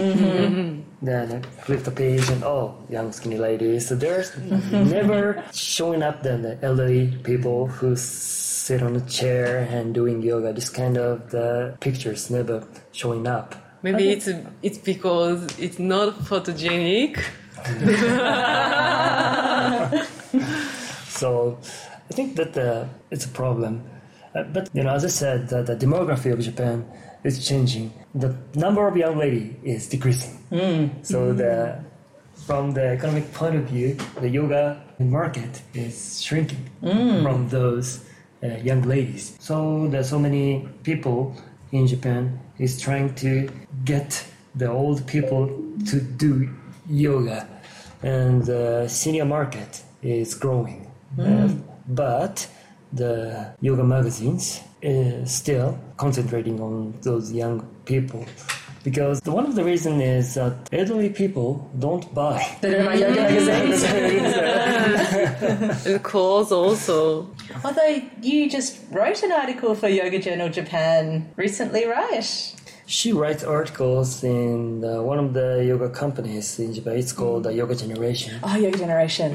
[1.02, 3.80] then I flip the page and oh, young skinny lady.
[3.80, 7.96] So there's never showing up then the elderly people who
[8.68, 10.52] sit on a chair and doing yoga.
[10.52, 12.57] This kind of the pictures never
[12.92, 13.54] showing up.
[13.83, 14.28] Maybe it's
[14.62, 17.12] it's because it's not photogenic.
[21.18, 21.59] So
[22.11, 23.72] I think that uh, it's a problem.
[24.35, 26.87] Uh, but you know, as I said, the, the demography of Japan
[27.24, 27.87] is changing.
[28.14, 30.35] The number of young lady is decreasing.
[31.02, 31.54] So the
[32.46, 34.62] from the economic point of view, the yoga
[35.00, 36.64] market is shrinking
[37.24, 38.07] from those uh,
[38.40, 39.37] Uh, young ladies.
[39.40, 41.35] So there's so many people
[41.72, 43.51] in Japan is trying to
[43.85, 44.24] get
[44.55, 45.48] the old people
[45.87, 46.48] to do
[46.88, 47.48] yoga,
[48.01, 50.87] and the senior market is growing.
[51.16, 51.22] Hmm.
[51.22, 51.48] Uh,
[51.88, 52.46] but
[52.92, 58.24] the yoga magazines is still concentrating on those young people
[58.88, 63.20] because one of the reasons is that elderly people don't buy They don't buy yoga
[63.20, 63.83] magazines.
[65.87, 67.29] And clothes also.
[67.64, 72.24] Although you just wrote an article for Yoga Journal Japan recently, right?
[72.87, 76.96] She writes articles in uh, one of the yoga companies in Japan.
[76.96, 78.40] It's called the Yoga Generation.
[78.42, 79.31] Oh, Yoga Generation.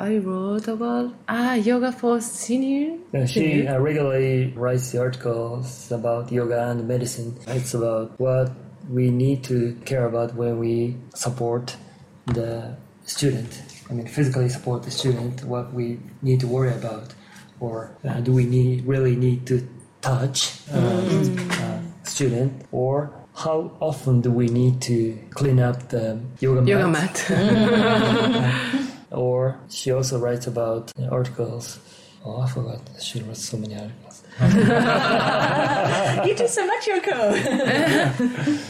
[0.00, 2.96] I wrote about ah yoga for senior.
[3.12, 7.36] Uh, she uh, regularly writes the articles about yoga and medicine.
[7.46, 8.50] It's about what
[8.88, 11.76] we need to care about when we support
[12.24, 13.60] the student.
[13.90, 15.44] I mean, physically support the student.
[15.44, 17.12] What we need to worry about,
[17.60, 19.68] or uh, do we need really need to
[20.00, 26.64] touch uh, uh, student, or how often do we need to clean up the yoga,
[26.64, 27.22] Yoga mat?
[27.28, 28.86] mat.
[29.10, 31.78] Or she also writes about uh, articles.
[32.24, 32.80] Oh, I forgot.
[33.00, 34.22] She wrote so many articles.
[36.26, 37.32] you do so much, Yoko.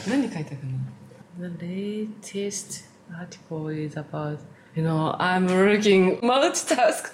[1.38, 2.85] the latest
[3.18, 4.38] article is about
[4.74, 7.11] you know, I'm working multitask.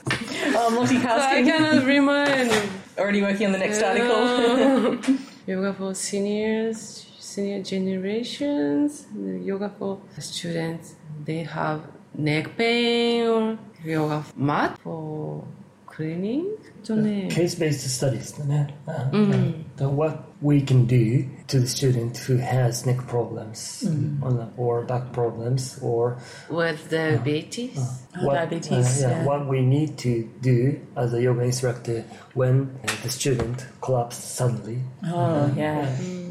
[0.54, 1.02] Oh, multitasking.
[1.02, 2.52] so I cannot remind.
[2.98, 5.16] Already working on the next article.
[5.46, 10.96] yoga for seniors, senior generations, yoga for students.
[11.24, 11.80] They have
[12.17, 15.43] neck pain or yoga mat for
[15.87, 16.45] cleaning.
[16.83, 18.73] とね Case-based studies だね。
[18.87, 23.85] Uh, the what we can do to the student who has neck problems
[24.23, 26.17] or, the- or back problems or
[26.49, 27.77] with diabetes.
[28.19, 29.25] Oh, diabetes, uh, yeah.
[29.25, 34.79] what we need to do as a yoga instructor when uh, the student collapsed suddenly.
[35.05, 35.87] Oh, yeah.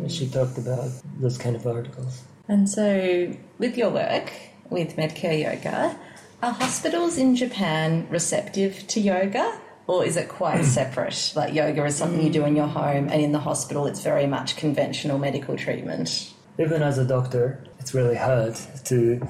[0.09, 2.23] She talked about those kind of articles.
[2.49, 4.33] And so, with your work
[4.70, 5.98] with Medcare Yoga,
[6.42, 9.60] are hospitals in Japan receptive to yoga?
[9.88, 11.34] Or is it quite separate?
[11.36, 14.28] Like yoga is something you do in your home, and in the hospital, it's very
[14.28, 16.34] much conventional medical treatment.
[16.60, 19.22] even as a doctor, it's really hard to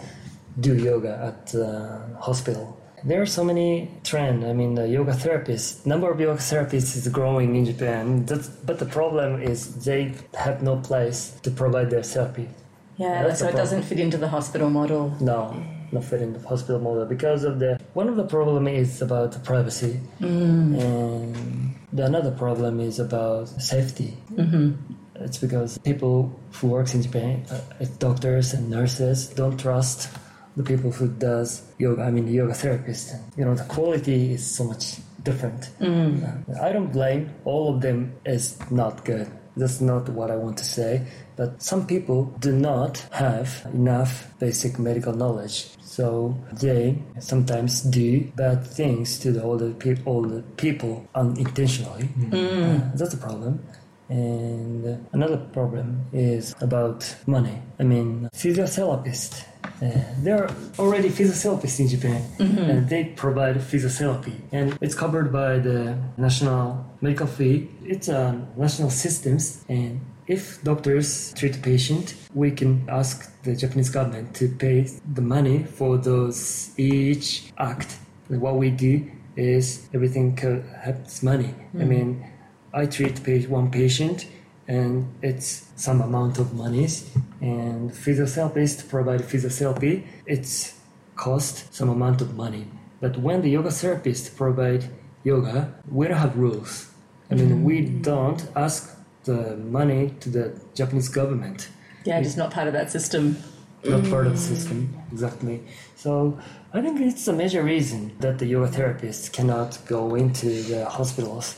[0.59, 2.79] do yoga at the hospital.
[3.03, 4.43] There are so many trends.
[4.45, 8.25] I mean, the yoga therapists, number of yoga therapists is growing in Japan.
[8.25, 12.47] That's, but the problem is they have no place to provide their therapy.
[12.97, 15.15] Yeah, so it doesn't fit into the hospital model.
[15.19, 19.01] No, not fit in the hospital model because of the one of the problem is
[19.01, 24.17] about the privacy, and the another problem is about safety.
[24.33, 24.73] Mm-hmm.
[25.15, 30.09] It's because people who works in Japan, uh, doctors and nurses, don't trust
[30.57, 32.03] the people who does yoga.
[32.03, 33.13] I mean, yoga therapist.
[33.37, 35.69] You know, the quality is so much different.
[35.81, 38.13] Uh, I don't blame all of them.
[38.25, 39.27] Is not good.
[39.57, 41.07] That's not what I want to say.
[41.35, 45.67] But some people do not have enough basic medical knowledge.
[45.81, 52.09] So they sometimes do bad things to the older, pe- older people unintentionally.
[52.31, 53.59] Uh, that's a problem.
[54.07, 57.59] And another problem is about money.
[57.79, 59.45] I mean, physiotherapist.
[59.81, 59.89] Uh,
[60.21, 65.97] there are already physiotherapists in Japan, and they provide physiotherapy, and it's covered by the
[66.17, 67.67] national medical fee.
[67.83, 73.89] It's a national systems, and if doctors treat a patient, we can ask the Japanese
[73.89, 77.97] government to pay the money for those each act.
[78.27, 81.53] What we do is everything has money.
[81.73, 81.87] I mm.
[81.87, 82.31] mean,
[82.73, 84.25] I treat one patient
[84.67, 87.09] and it's some amount of monies
[87.41, 90.03] and physiotherapist provide physiotherapy.
[90.25, 90.73] It's
[91.15, 92.67] cost some amount of money.
[92.99, 94.89] But when the yoga therapist provide
[95.23, 96.87] yoga we don't have rules.
[97.29, 98.03] I mean we mm.
[98.03, 98.94] don't ask
[99.25, 101.69] the money to the japanese government.
[102.05, 103.37] Yeah, just not part of that system.
[103.83, 104.79] not part of the system
[105.11, 105.61] exactly.
[105.95, 106.39] So
[106.73, 111.55] i think it's a major reason that the yoga therapists cannot go into the hospitals.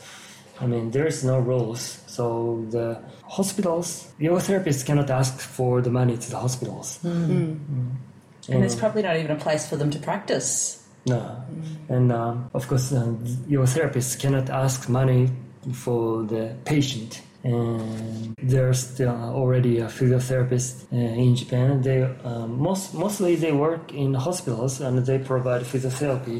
[0.59, 2.87] I mean there is no rules so the
[3.37, 6.99] hospitals yoga therapists cannot ask for the money to the hospitals.
[8.49, 10.83] And it's probably not even a place for them to practice.
[11.05, 11.43] no.
[11.89, 13.13] And um, of course uh,
[13.47, 15.29] yoga therapists cannot ask money
[15.73, 21.81] for the patient and there's already a physiotherapist uh, in Japan.
[21.81, 26.39] They um, most mostly they work in hospitals and they provide physiotherapy.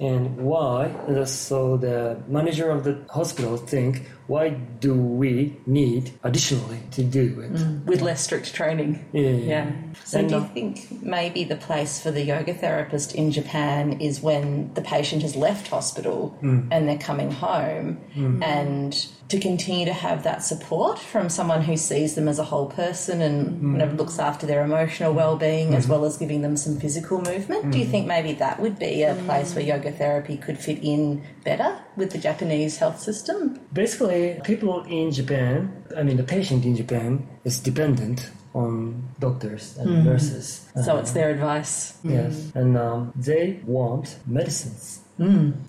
[0.00, 0.90] And why?
[1.26, 7.52] So the manager of the hospital think, why do we need additionally to do it?
[7.52, 7.84] Mm.
[7.84, 9.04] with less strict training.
[9.12, 9.30] Yeah.
[9.30, 9.72] Yeah.
[10.04, 14.20] So And, do you think maybe the place for the yoga therapist in Japan is
[14.20, 16.68] when the patient has left hospital mm.
[16.70, 18.40] and they're coming home mm.
[18.44, 18.92] and
[19.30, 23.22] to continue to have that support from someone who sees them as a whole person
[23.22, 25.92] and kind of looks after their emotional well-being as mm-hmm.
[25.92, 27.70] well as giving them some physical movement?
[27.70, 31.22] Do you think maybe that would be a place where yoga therapy could fit in
[31.44, 33.60] better with the Japanese health system?
[33.72, 35.52] Basically, people in Japan,
[35.96, 40.46] I mean, the patient in Japan is dependent on doctors and nurses.
[40.84, 41.98] So it's their advice.
[42.02, 45.00] Yes, and um, they want medicines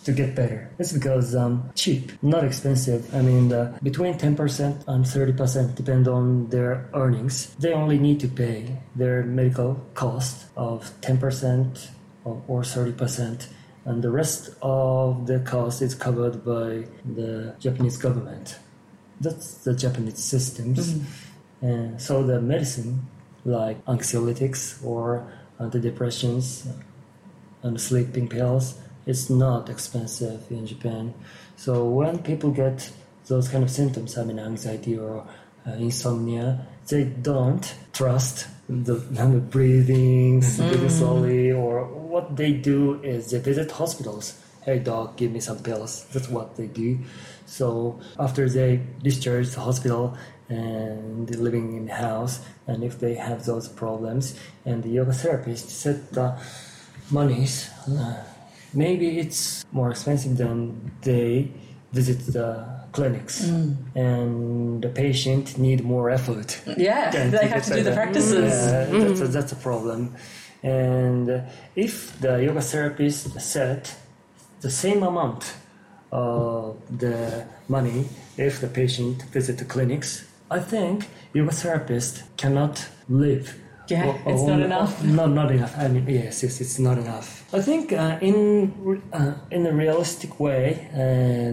[0.05, 0.69] to get better.
[0.79, 3.13] It's because um, cheap, not expensive.
[3.13, 7.53] I mean, uh, between ten percent and thirty percent depend on their earnings.
[7.59, 11.89] They only need to pay their medical cost of ten percent
[12.23, 13.49] or thirty percent.
[13.86, 18.58] And the rest of the cost is covered by the Japanese government.
[19.20, 21.00] That's the Japanese systems.
[21.62, 23.08] And so the medicine,
[23.46, 26.67] like anxiolytics or antidepressants
[27.63, 31.13] and sleeping pills, it's not expensive in Japan.
[31.56, 32.91] So when people get
[33.28, 35.26] those kind of symptoms, I mean anxiety or
[35.65, 43.32] uh, insomnia, they don't trust the, the breathing, breathing slowly, or what they do is
[43.32, 44.26] they visit hospitals.
[44.65, 46.06] Hey doc, give me some pills.
[46.13, 47.00] That's what they do.
[47.45, 50.17] So after they discharge the hospital
[50.50, 55.13] and they're living in the house, and if they have those problems, and the yoga
[55.13, 56.38] therapist said the
[57.10, 58.21] monies, uh,
[58.74, 61.50] maybe it's more expensive than they
[61.93, 62.50] visit the
[62.91, 63.47] clinics,
[63.95, 66.62] and the patient need more effort.
[66.78, 68.54] Yeah, they have to do the practices.
[68.54, 70.13] Yeah, that's, a, that's a problem.
[70.63, 71.43] And
[71.76, 73.95] if the yoga therapist set
[74.62, 75.54] the same amount
[76.12, 78.06] of the money
[78.38, 83.56] if the patient visit the clinics, I think yoga therapist cannot live.
[83.88, 85.04] Yeah, o- it's not enough.
[85.19, 85.74] Not not enough.
[85.78, 87.43] I mean, yes, yes, it's not enough.
[87.54, 90.98] I think uh, in uh, in a realistic way, uh,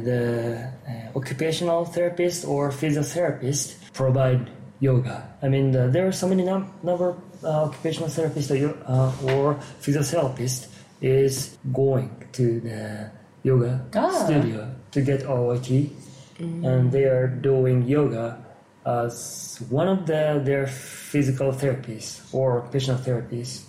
[0.04, 4.50] the uh, occupational therapist or physiotherapist provide
[4.80, 5.28] yoga.
[5.42, 9.54] I mean, the, there are so many num- number uh, occupational therapists or, uh, or
[9.80, 10.68] physiotherapist
[11.00, 13.10] is going to the
[13.42, 14.10] yoga Ah.
[14.24, 15.90] studio to get OIT,
[16.40, 18.38] and they are doing yoga
[18.86, 23.64] as one of the, their physical therapies or occupational therapies.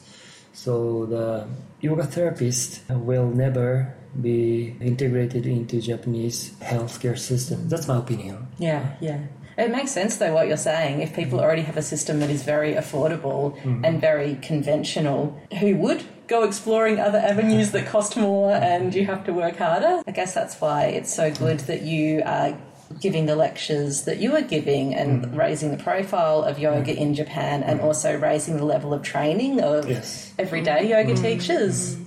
[0.54, 1.48] So the
[1.82, 7.70] yoga therapist will never be integrated into Japanese healthcare system.
[7.70, 8.48] That's my opinion.
[8.58, 9.20] Yeah, yeah.
[9.60, 11.02] It makes sense though what you're saying.
[11.02, 11.46] If people mm-hmm.
[11.46, 13.84] already have a system that is very affordable mm-hmm.
[13.84, 19.26] and very conventional, who would go exploring other avenues that cost more and you have
[19.26, 20.02] to work harder?
[20.08, 21.44] I guess that's why it's so mm-hmm.
[21.44, 22.58] good that you are
[23.00, 27.62] giving the lectures that you are giving and raising the profile of yoga in Japan
[27.62, 30.34] and also raising the level of training of Yes.
[30.40, 31.98] everyday yoga teachers.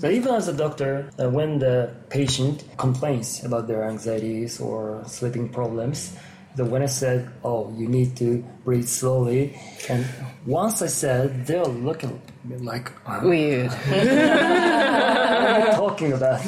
[0.00, 5.48] So even as a doctor, uh, when the patient complains about their anxieties or sleeping
[5.48, 6.16] problems,
[6.58, 9.56] the when I said, "Oh, you need to breathe slowly,"
[9.88, 10.04] and
[10.44, 12.20] once I said, they're looking
[12.70, 13.70] like, "Uh, Weird.
[13.88, 14.08] "What
[15.68, 16.40] are talking about?"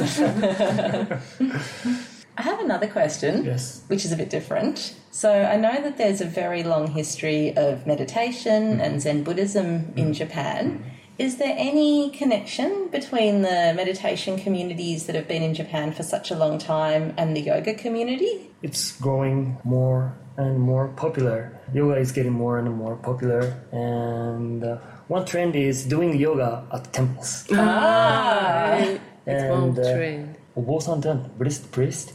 [2.39, 3.45] I have another question.
[3.45, 3.83] yes.
[3.89, 4.95] which is a bit different.
[5.11, 10.13] So I know that there's a very long history of meditation and Zen Buddhism in
[10.13, 10.83] Japan.
[11.21, 16.31] Is there any connection between the meditation communities that have been in Japan for such
[16.31, 18.51] a long time and the yoga community?
[18.63, 21.61] It's growing more and more popular.
[21.75, 26.91] Yoga is getting more and more popular, and uh, one trend is doing yoga at
[26.91, 27.45] temples.
[27.53, 28.79] Ah,
[29.27, 30.37] it's one And, uh, trend.
[30.57, 32.15] Obosan Buddhist priest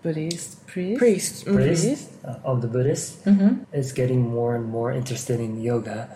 [0.00, 0.98] Buddhist priest.
[1.00, 1.44] Priest.
[1.46, 3.18] Mm, priest uh, of the Buddhists
[3.72, 6.08] is getting more and more interested in yoga,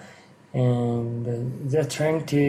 [0.59, 1.25] and
[1.71, 2.43] they're trying to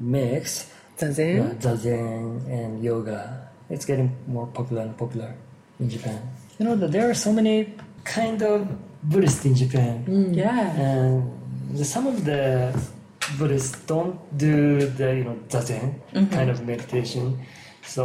[0.00, 1.38] mix Zazen.
[1.40, 3.20] uh, zazen and yoga.
[3.70, 5.30] It's getting more popular and popular
[5.80, 6.20] in Japan.
[6.58, 7.56] You know that there are so many
[8.04, 8.58] kind of
[9.10, 9.94] Buddhists in Japan,
[10.34, 10.72] Yeah.
[10.88, 11.14] and
[11.78, 12.42] the, some of the
[13.38, 14.16] Buddhists don't
[14.46, 15.86] do the you know zazen
[16.36, 17.24] kind of meditation.
[17.94, 18.04] So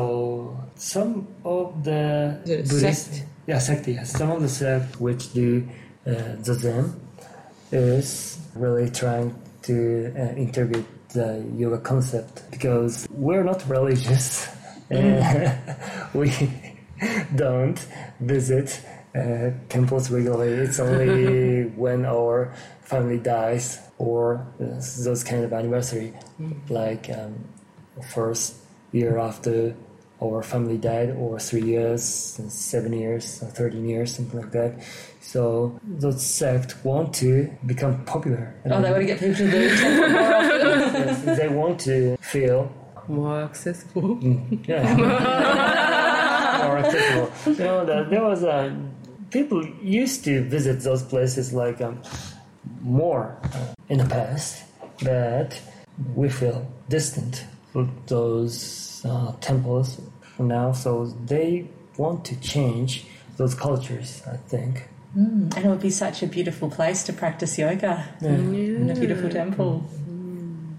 [0.75, 3.25] some of the, The Buddhists, sect.
[3.47, 5.47] yeah, sect, yes, some of the sect which do
[6.05, 6.11] uh,
[6.45, 6.85] zazen
[7.72, 14.47] is really trying to uh, integrate the yoga concept because we're not religious.
[14.89, 15.57] and
[16.13, 16.32] we
[17.36, 17.80] don't
[18.19, 18.82] visit
[19.15, 20.53] uh, temples regularly.
[20.53, 26.13] It's only when our family dies or uh, those kind of anniversary,
[26.69, 27.36] like um,
[28.13, 28.55] first
[28.91, 29.76] year after
[30.24, 34.76] our family died, or three years, seven years, or thirteen years, something like that.
[35.22, 38.53] So those sects want to become popular.
[38.65, 41.07] Oh, they want to get people to the temple more often.
[41.07, 42.72] Yes, they want to feel
[43.07, 44.19] More accessible.
[44.67, 44.95] yeah.
[46.63, 47.30] more accessible.
[47.53, 48.76] You know, the, there was a
[49.32, 52.01] people used to visit those places like um,
[52.82, 54.63] more uh, in the past,
[55.03, 55.59] but
[56.15, 59.99] we feel distant with those uh, temples
[60.47, 60.71] now.
[60.71, 63.05] So they want to change
[63.37, 64.21] those cultures.
[64.27, 64.87] I think.
[65.17, 68.81] Mm, and it would be such a beautiful place to practice yoga mm.
[68.81, 69.83] in a beautiful temple.
[70.09, 70.77] Mm.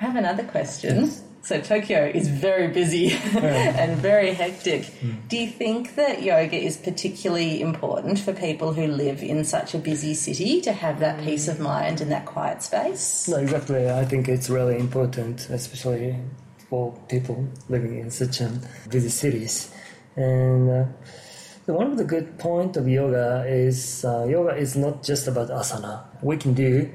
[0.00, 1.10] I have another question.
[1.42, 4.94] So Tokyo is very busy and very hectic.
[5.28, 9.78] Do you think that yoga is particularly important for people who live in such a
[9.78, 13.26] busy city to have that peace of mind and that quiet space?
[13.26, 13.90] No, exactly.
[13.90, 16.16] I think it's really important, especially
[16.72, 17.36] for people
[17.68, 18.58] living in such um,
[18.88, 19.70] busy cities.
[20.16, 20.84] And uh,
[21.66, 26.00] one of the good point of yoga is uh, yoga is not just about asana.
[26.22, 26.88] We can do,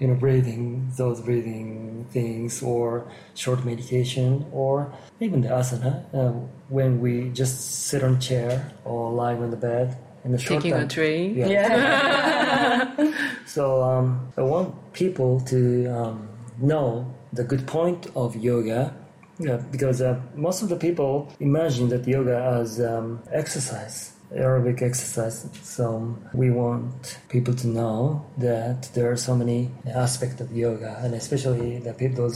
[0.00, 6.32] you know, breathing, those breathing things, or short meditation, or even the asana uh,
[6.68, 7.56] when we just
[7.88, 10.88] sit on chair or lie on the bed in the short Taking a time.
[10.88, 11.38] train.
[11.38, 11.48] Yeah.
[11.56, 13.14] Yeah.
[13.46, 16.28] So um, I want people to um,
[16.58, 18.94] know the good point of yoga.
[19.38, 25.48] Yeah, because uh, most of the people imagine that yoga as um, exercise, aerobic exercise.
[25.62, 31.14] So we want people to know that there are so many aspects of yoga, and
[31.14, 32.30] especially the people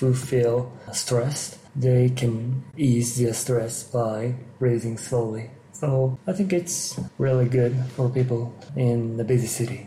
[0.00, 5.50] who feel stressed, they can ease their stress by breathing slowly.
[5.72, 9.86] So I think it's really good for people in the busy city.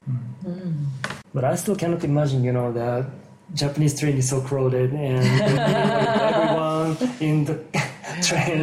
[1.34, 3.10] But I still cannot imagine, you know, that
[3.54, 7.56] Japanese train is so crowded and everyone in the
[8.22, 8.62] train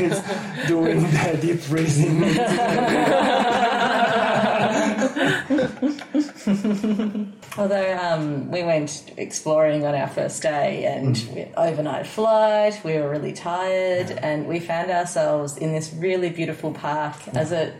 [0.00, 0.22] is
[0.66, 2.22] doing the deep breathing.
[7.56, 13.10] Although um, we went exploring on our first day and we overnight flight, we were
[13.10, 17.16] really tired, and we found ourselves in this really beautiful park.
[17.34, 17.72] As a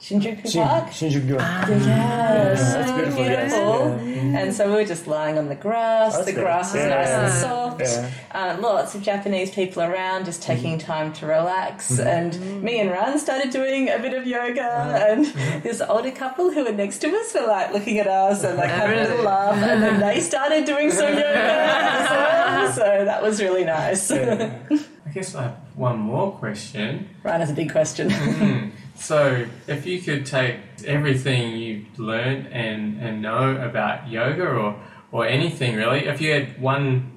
[0.00, 0.90] Shinjuku Park.
[0.90, 1.36] Shinjuku.
[1.40, 1.70] Ah, Park.
[1.70, 4.06] Yes, that's so beautiful, beautiful.
[4.06, 6.14] yes, And so we were just lying on the grass.
[6.14, 6.44] That's the good.
[6.44, 6.88] grass was Yeah.
[6.88, 7.80] nice and soft.
[7.80, 8.10] Yeah.
[8.30, 10.86] uh, lots of Japanese people around just taking mm-hmm.
[10.86, 11.90] time to relax.
[11.90, 12.06] Mm-hmm.
[12.06, 12.62] And mm.
[12.62, 14.70] me and Ran started doing a bit of yoga,
[15.10, 15.60] and mm-hmm.
[15.62, 18.70] this older couple who were next to us were like looking at us and like
[18.70, 22.72] having a little laugh, and then they started doing some yoga as well.
[22.72, 24.12] So that was really nice.
[25.18, 27.08] I guess I have one more question.
[27.24, 28.06] Ran has a big question.
[28.94, 34.74] So, if you could take everything you've learned and, and know about yoga or,
[35.12, 37.12] or anything really, if you had one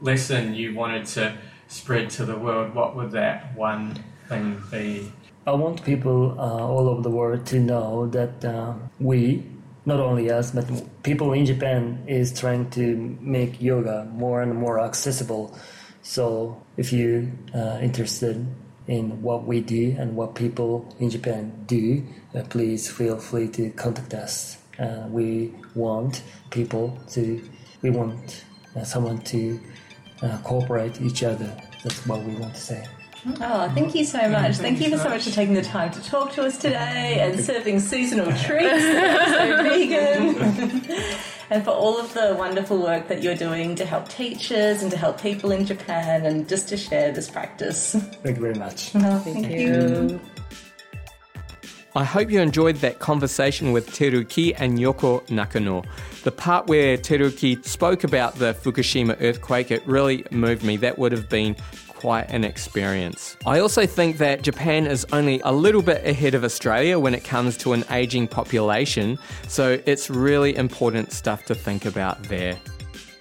[0.00, 1.36] lesson you wanted to
[1.66, 5.12] spread to the world, what would that one thing be?
[5.46, 9.44] I want people uh, all over the world to know that uh, we,
[9.84, 10.64] not only us, but
[11.02, 15.54] people in Japan, is trying to make yoga more and more accessible.
[16.08, 18.46] So if you're uh, interested
[18.86, 22.02] in what we do and what people in Japan do,
[22.34, 24.56] uh, please feel free to contact us.
[24.78, 27.46] Uh, we want people to,
[27.82, 28.42] we want
[28.74, 29.60] uh, someone to
[30.22, 31.54] uh, cooperate each other.
[31.84, 32.86] That's what we want to say.
[33.42, 34.56] Oh, thank you so much.
[34.56, 37.38] Thank you for so much for taking the time to talk to us today and
[37.38, 40.86] serving seasonal treats so vegan.
[41.50, 44.96] and for all of the wonderful work that you're doing to help teachers and to
[44.96, 47.92] help people in Japan and just to share this practice.
[48.22, 48.92] Thank you very much.
[48.94, 50.20] Oh, thank you.
[51.96, 55.82] I hope you enjoyed that conversation with Teruki and Yoko Nakano.
[56.22, 60.76] The part where Teruki spoke about the Fukushima earthquake, it really moved me.
[60.76, 61.56] That would have been
[61.98, 63.36] quite an experience.
[63.44, 67.24] I also think that Japan is only a little bit ahead of Australia when it
[67.24, 69.18] comes to an aging population,
[69.48, 72.56] so it's really important stuff to think about there.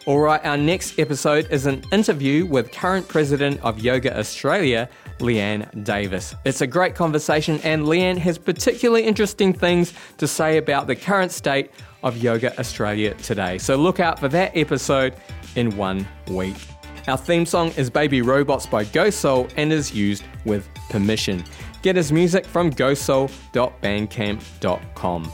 [0.05, 5.84] All right, our next episode is an interview with current president of Yoga Australia, Leanne
[5.84, 6.36] Davis.
[6.45, 11.32] It's a great conversation, and Leanne has particularly interesting things to say about the current
[11.32, 11.71] state
[12.03, 13.57] of Yoga Australia today.
[13.57, 15.15] So look out for that episode
[15.55, 16.76] in one week.
[17.08, 21.41] Our theme song is Baby Robots by Go Soul and is used with permission.
[21.82, 25.32] Get his music from gosoul.bandcamp.com.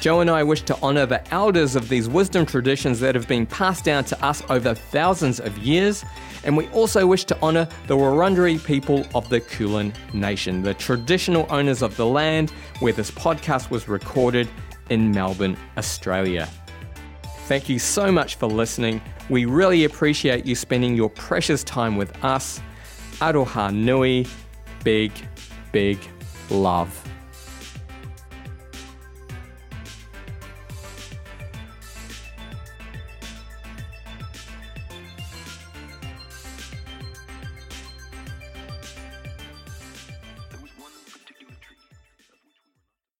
[0.00, 3.44] Joe and I wish to honour the elders of these wisdom traditions that have been
[3.44, 6.02] passed down to us over thousands of years,
[6.44, 11.46] and we also wish to honour the Wurundjeri people of the Kulin Nation, the traditional
[11.50, 14.48] owners of the land where this podcast was recorded
[14.88, 16.48] in Melbourne, Australia.
[17.46, 19.02] Thank you so much for listening.
[19.28, 22.60] We really appreciate you spending your precious time with us.
[23.20, 24.26] Aroha nui,
[24.84, 25.12] big,
[25.72, 25.98] big
[26.50, 27.01] love.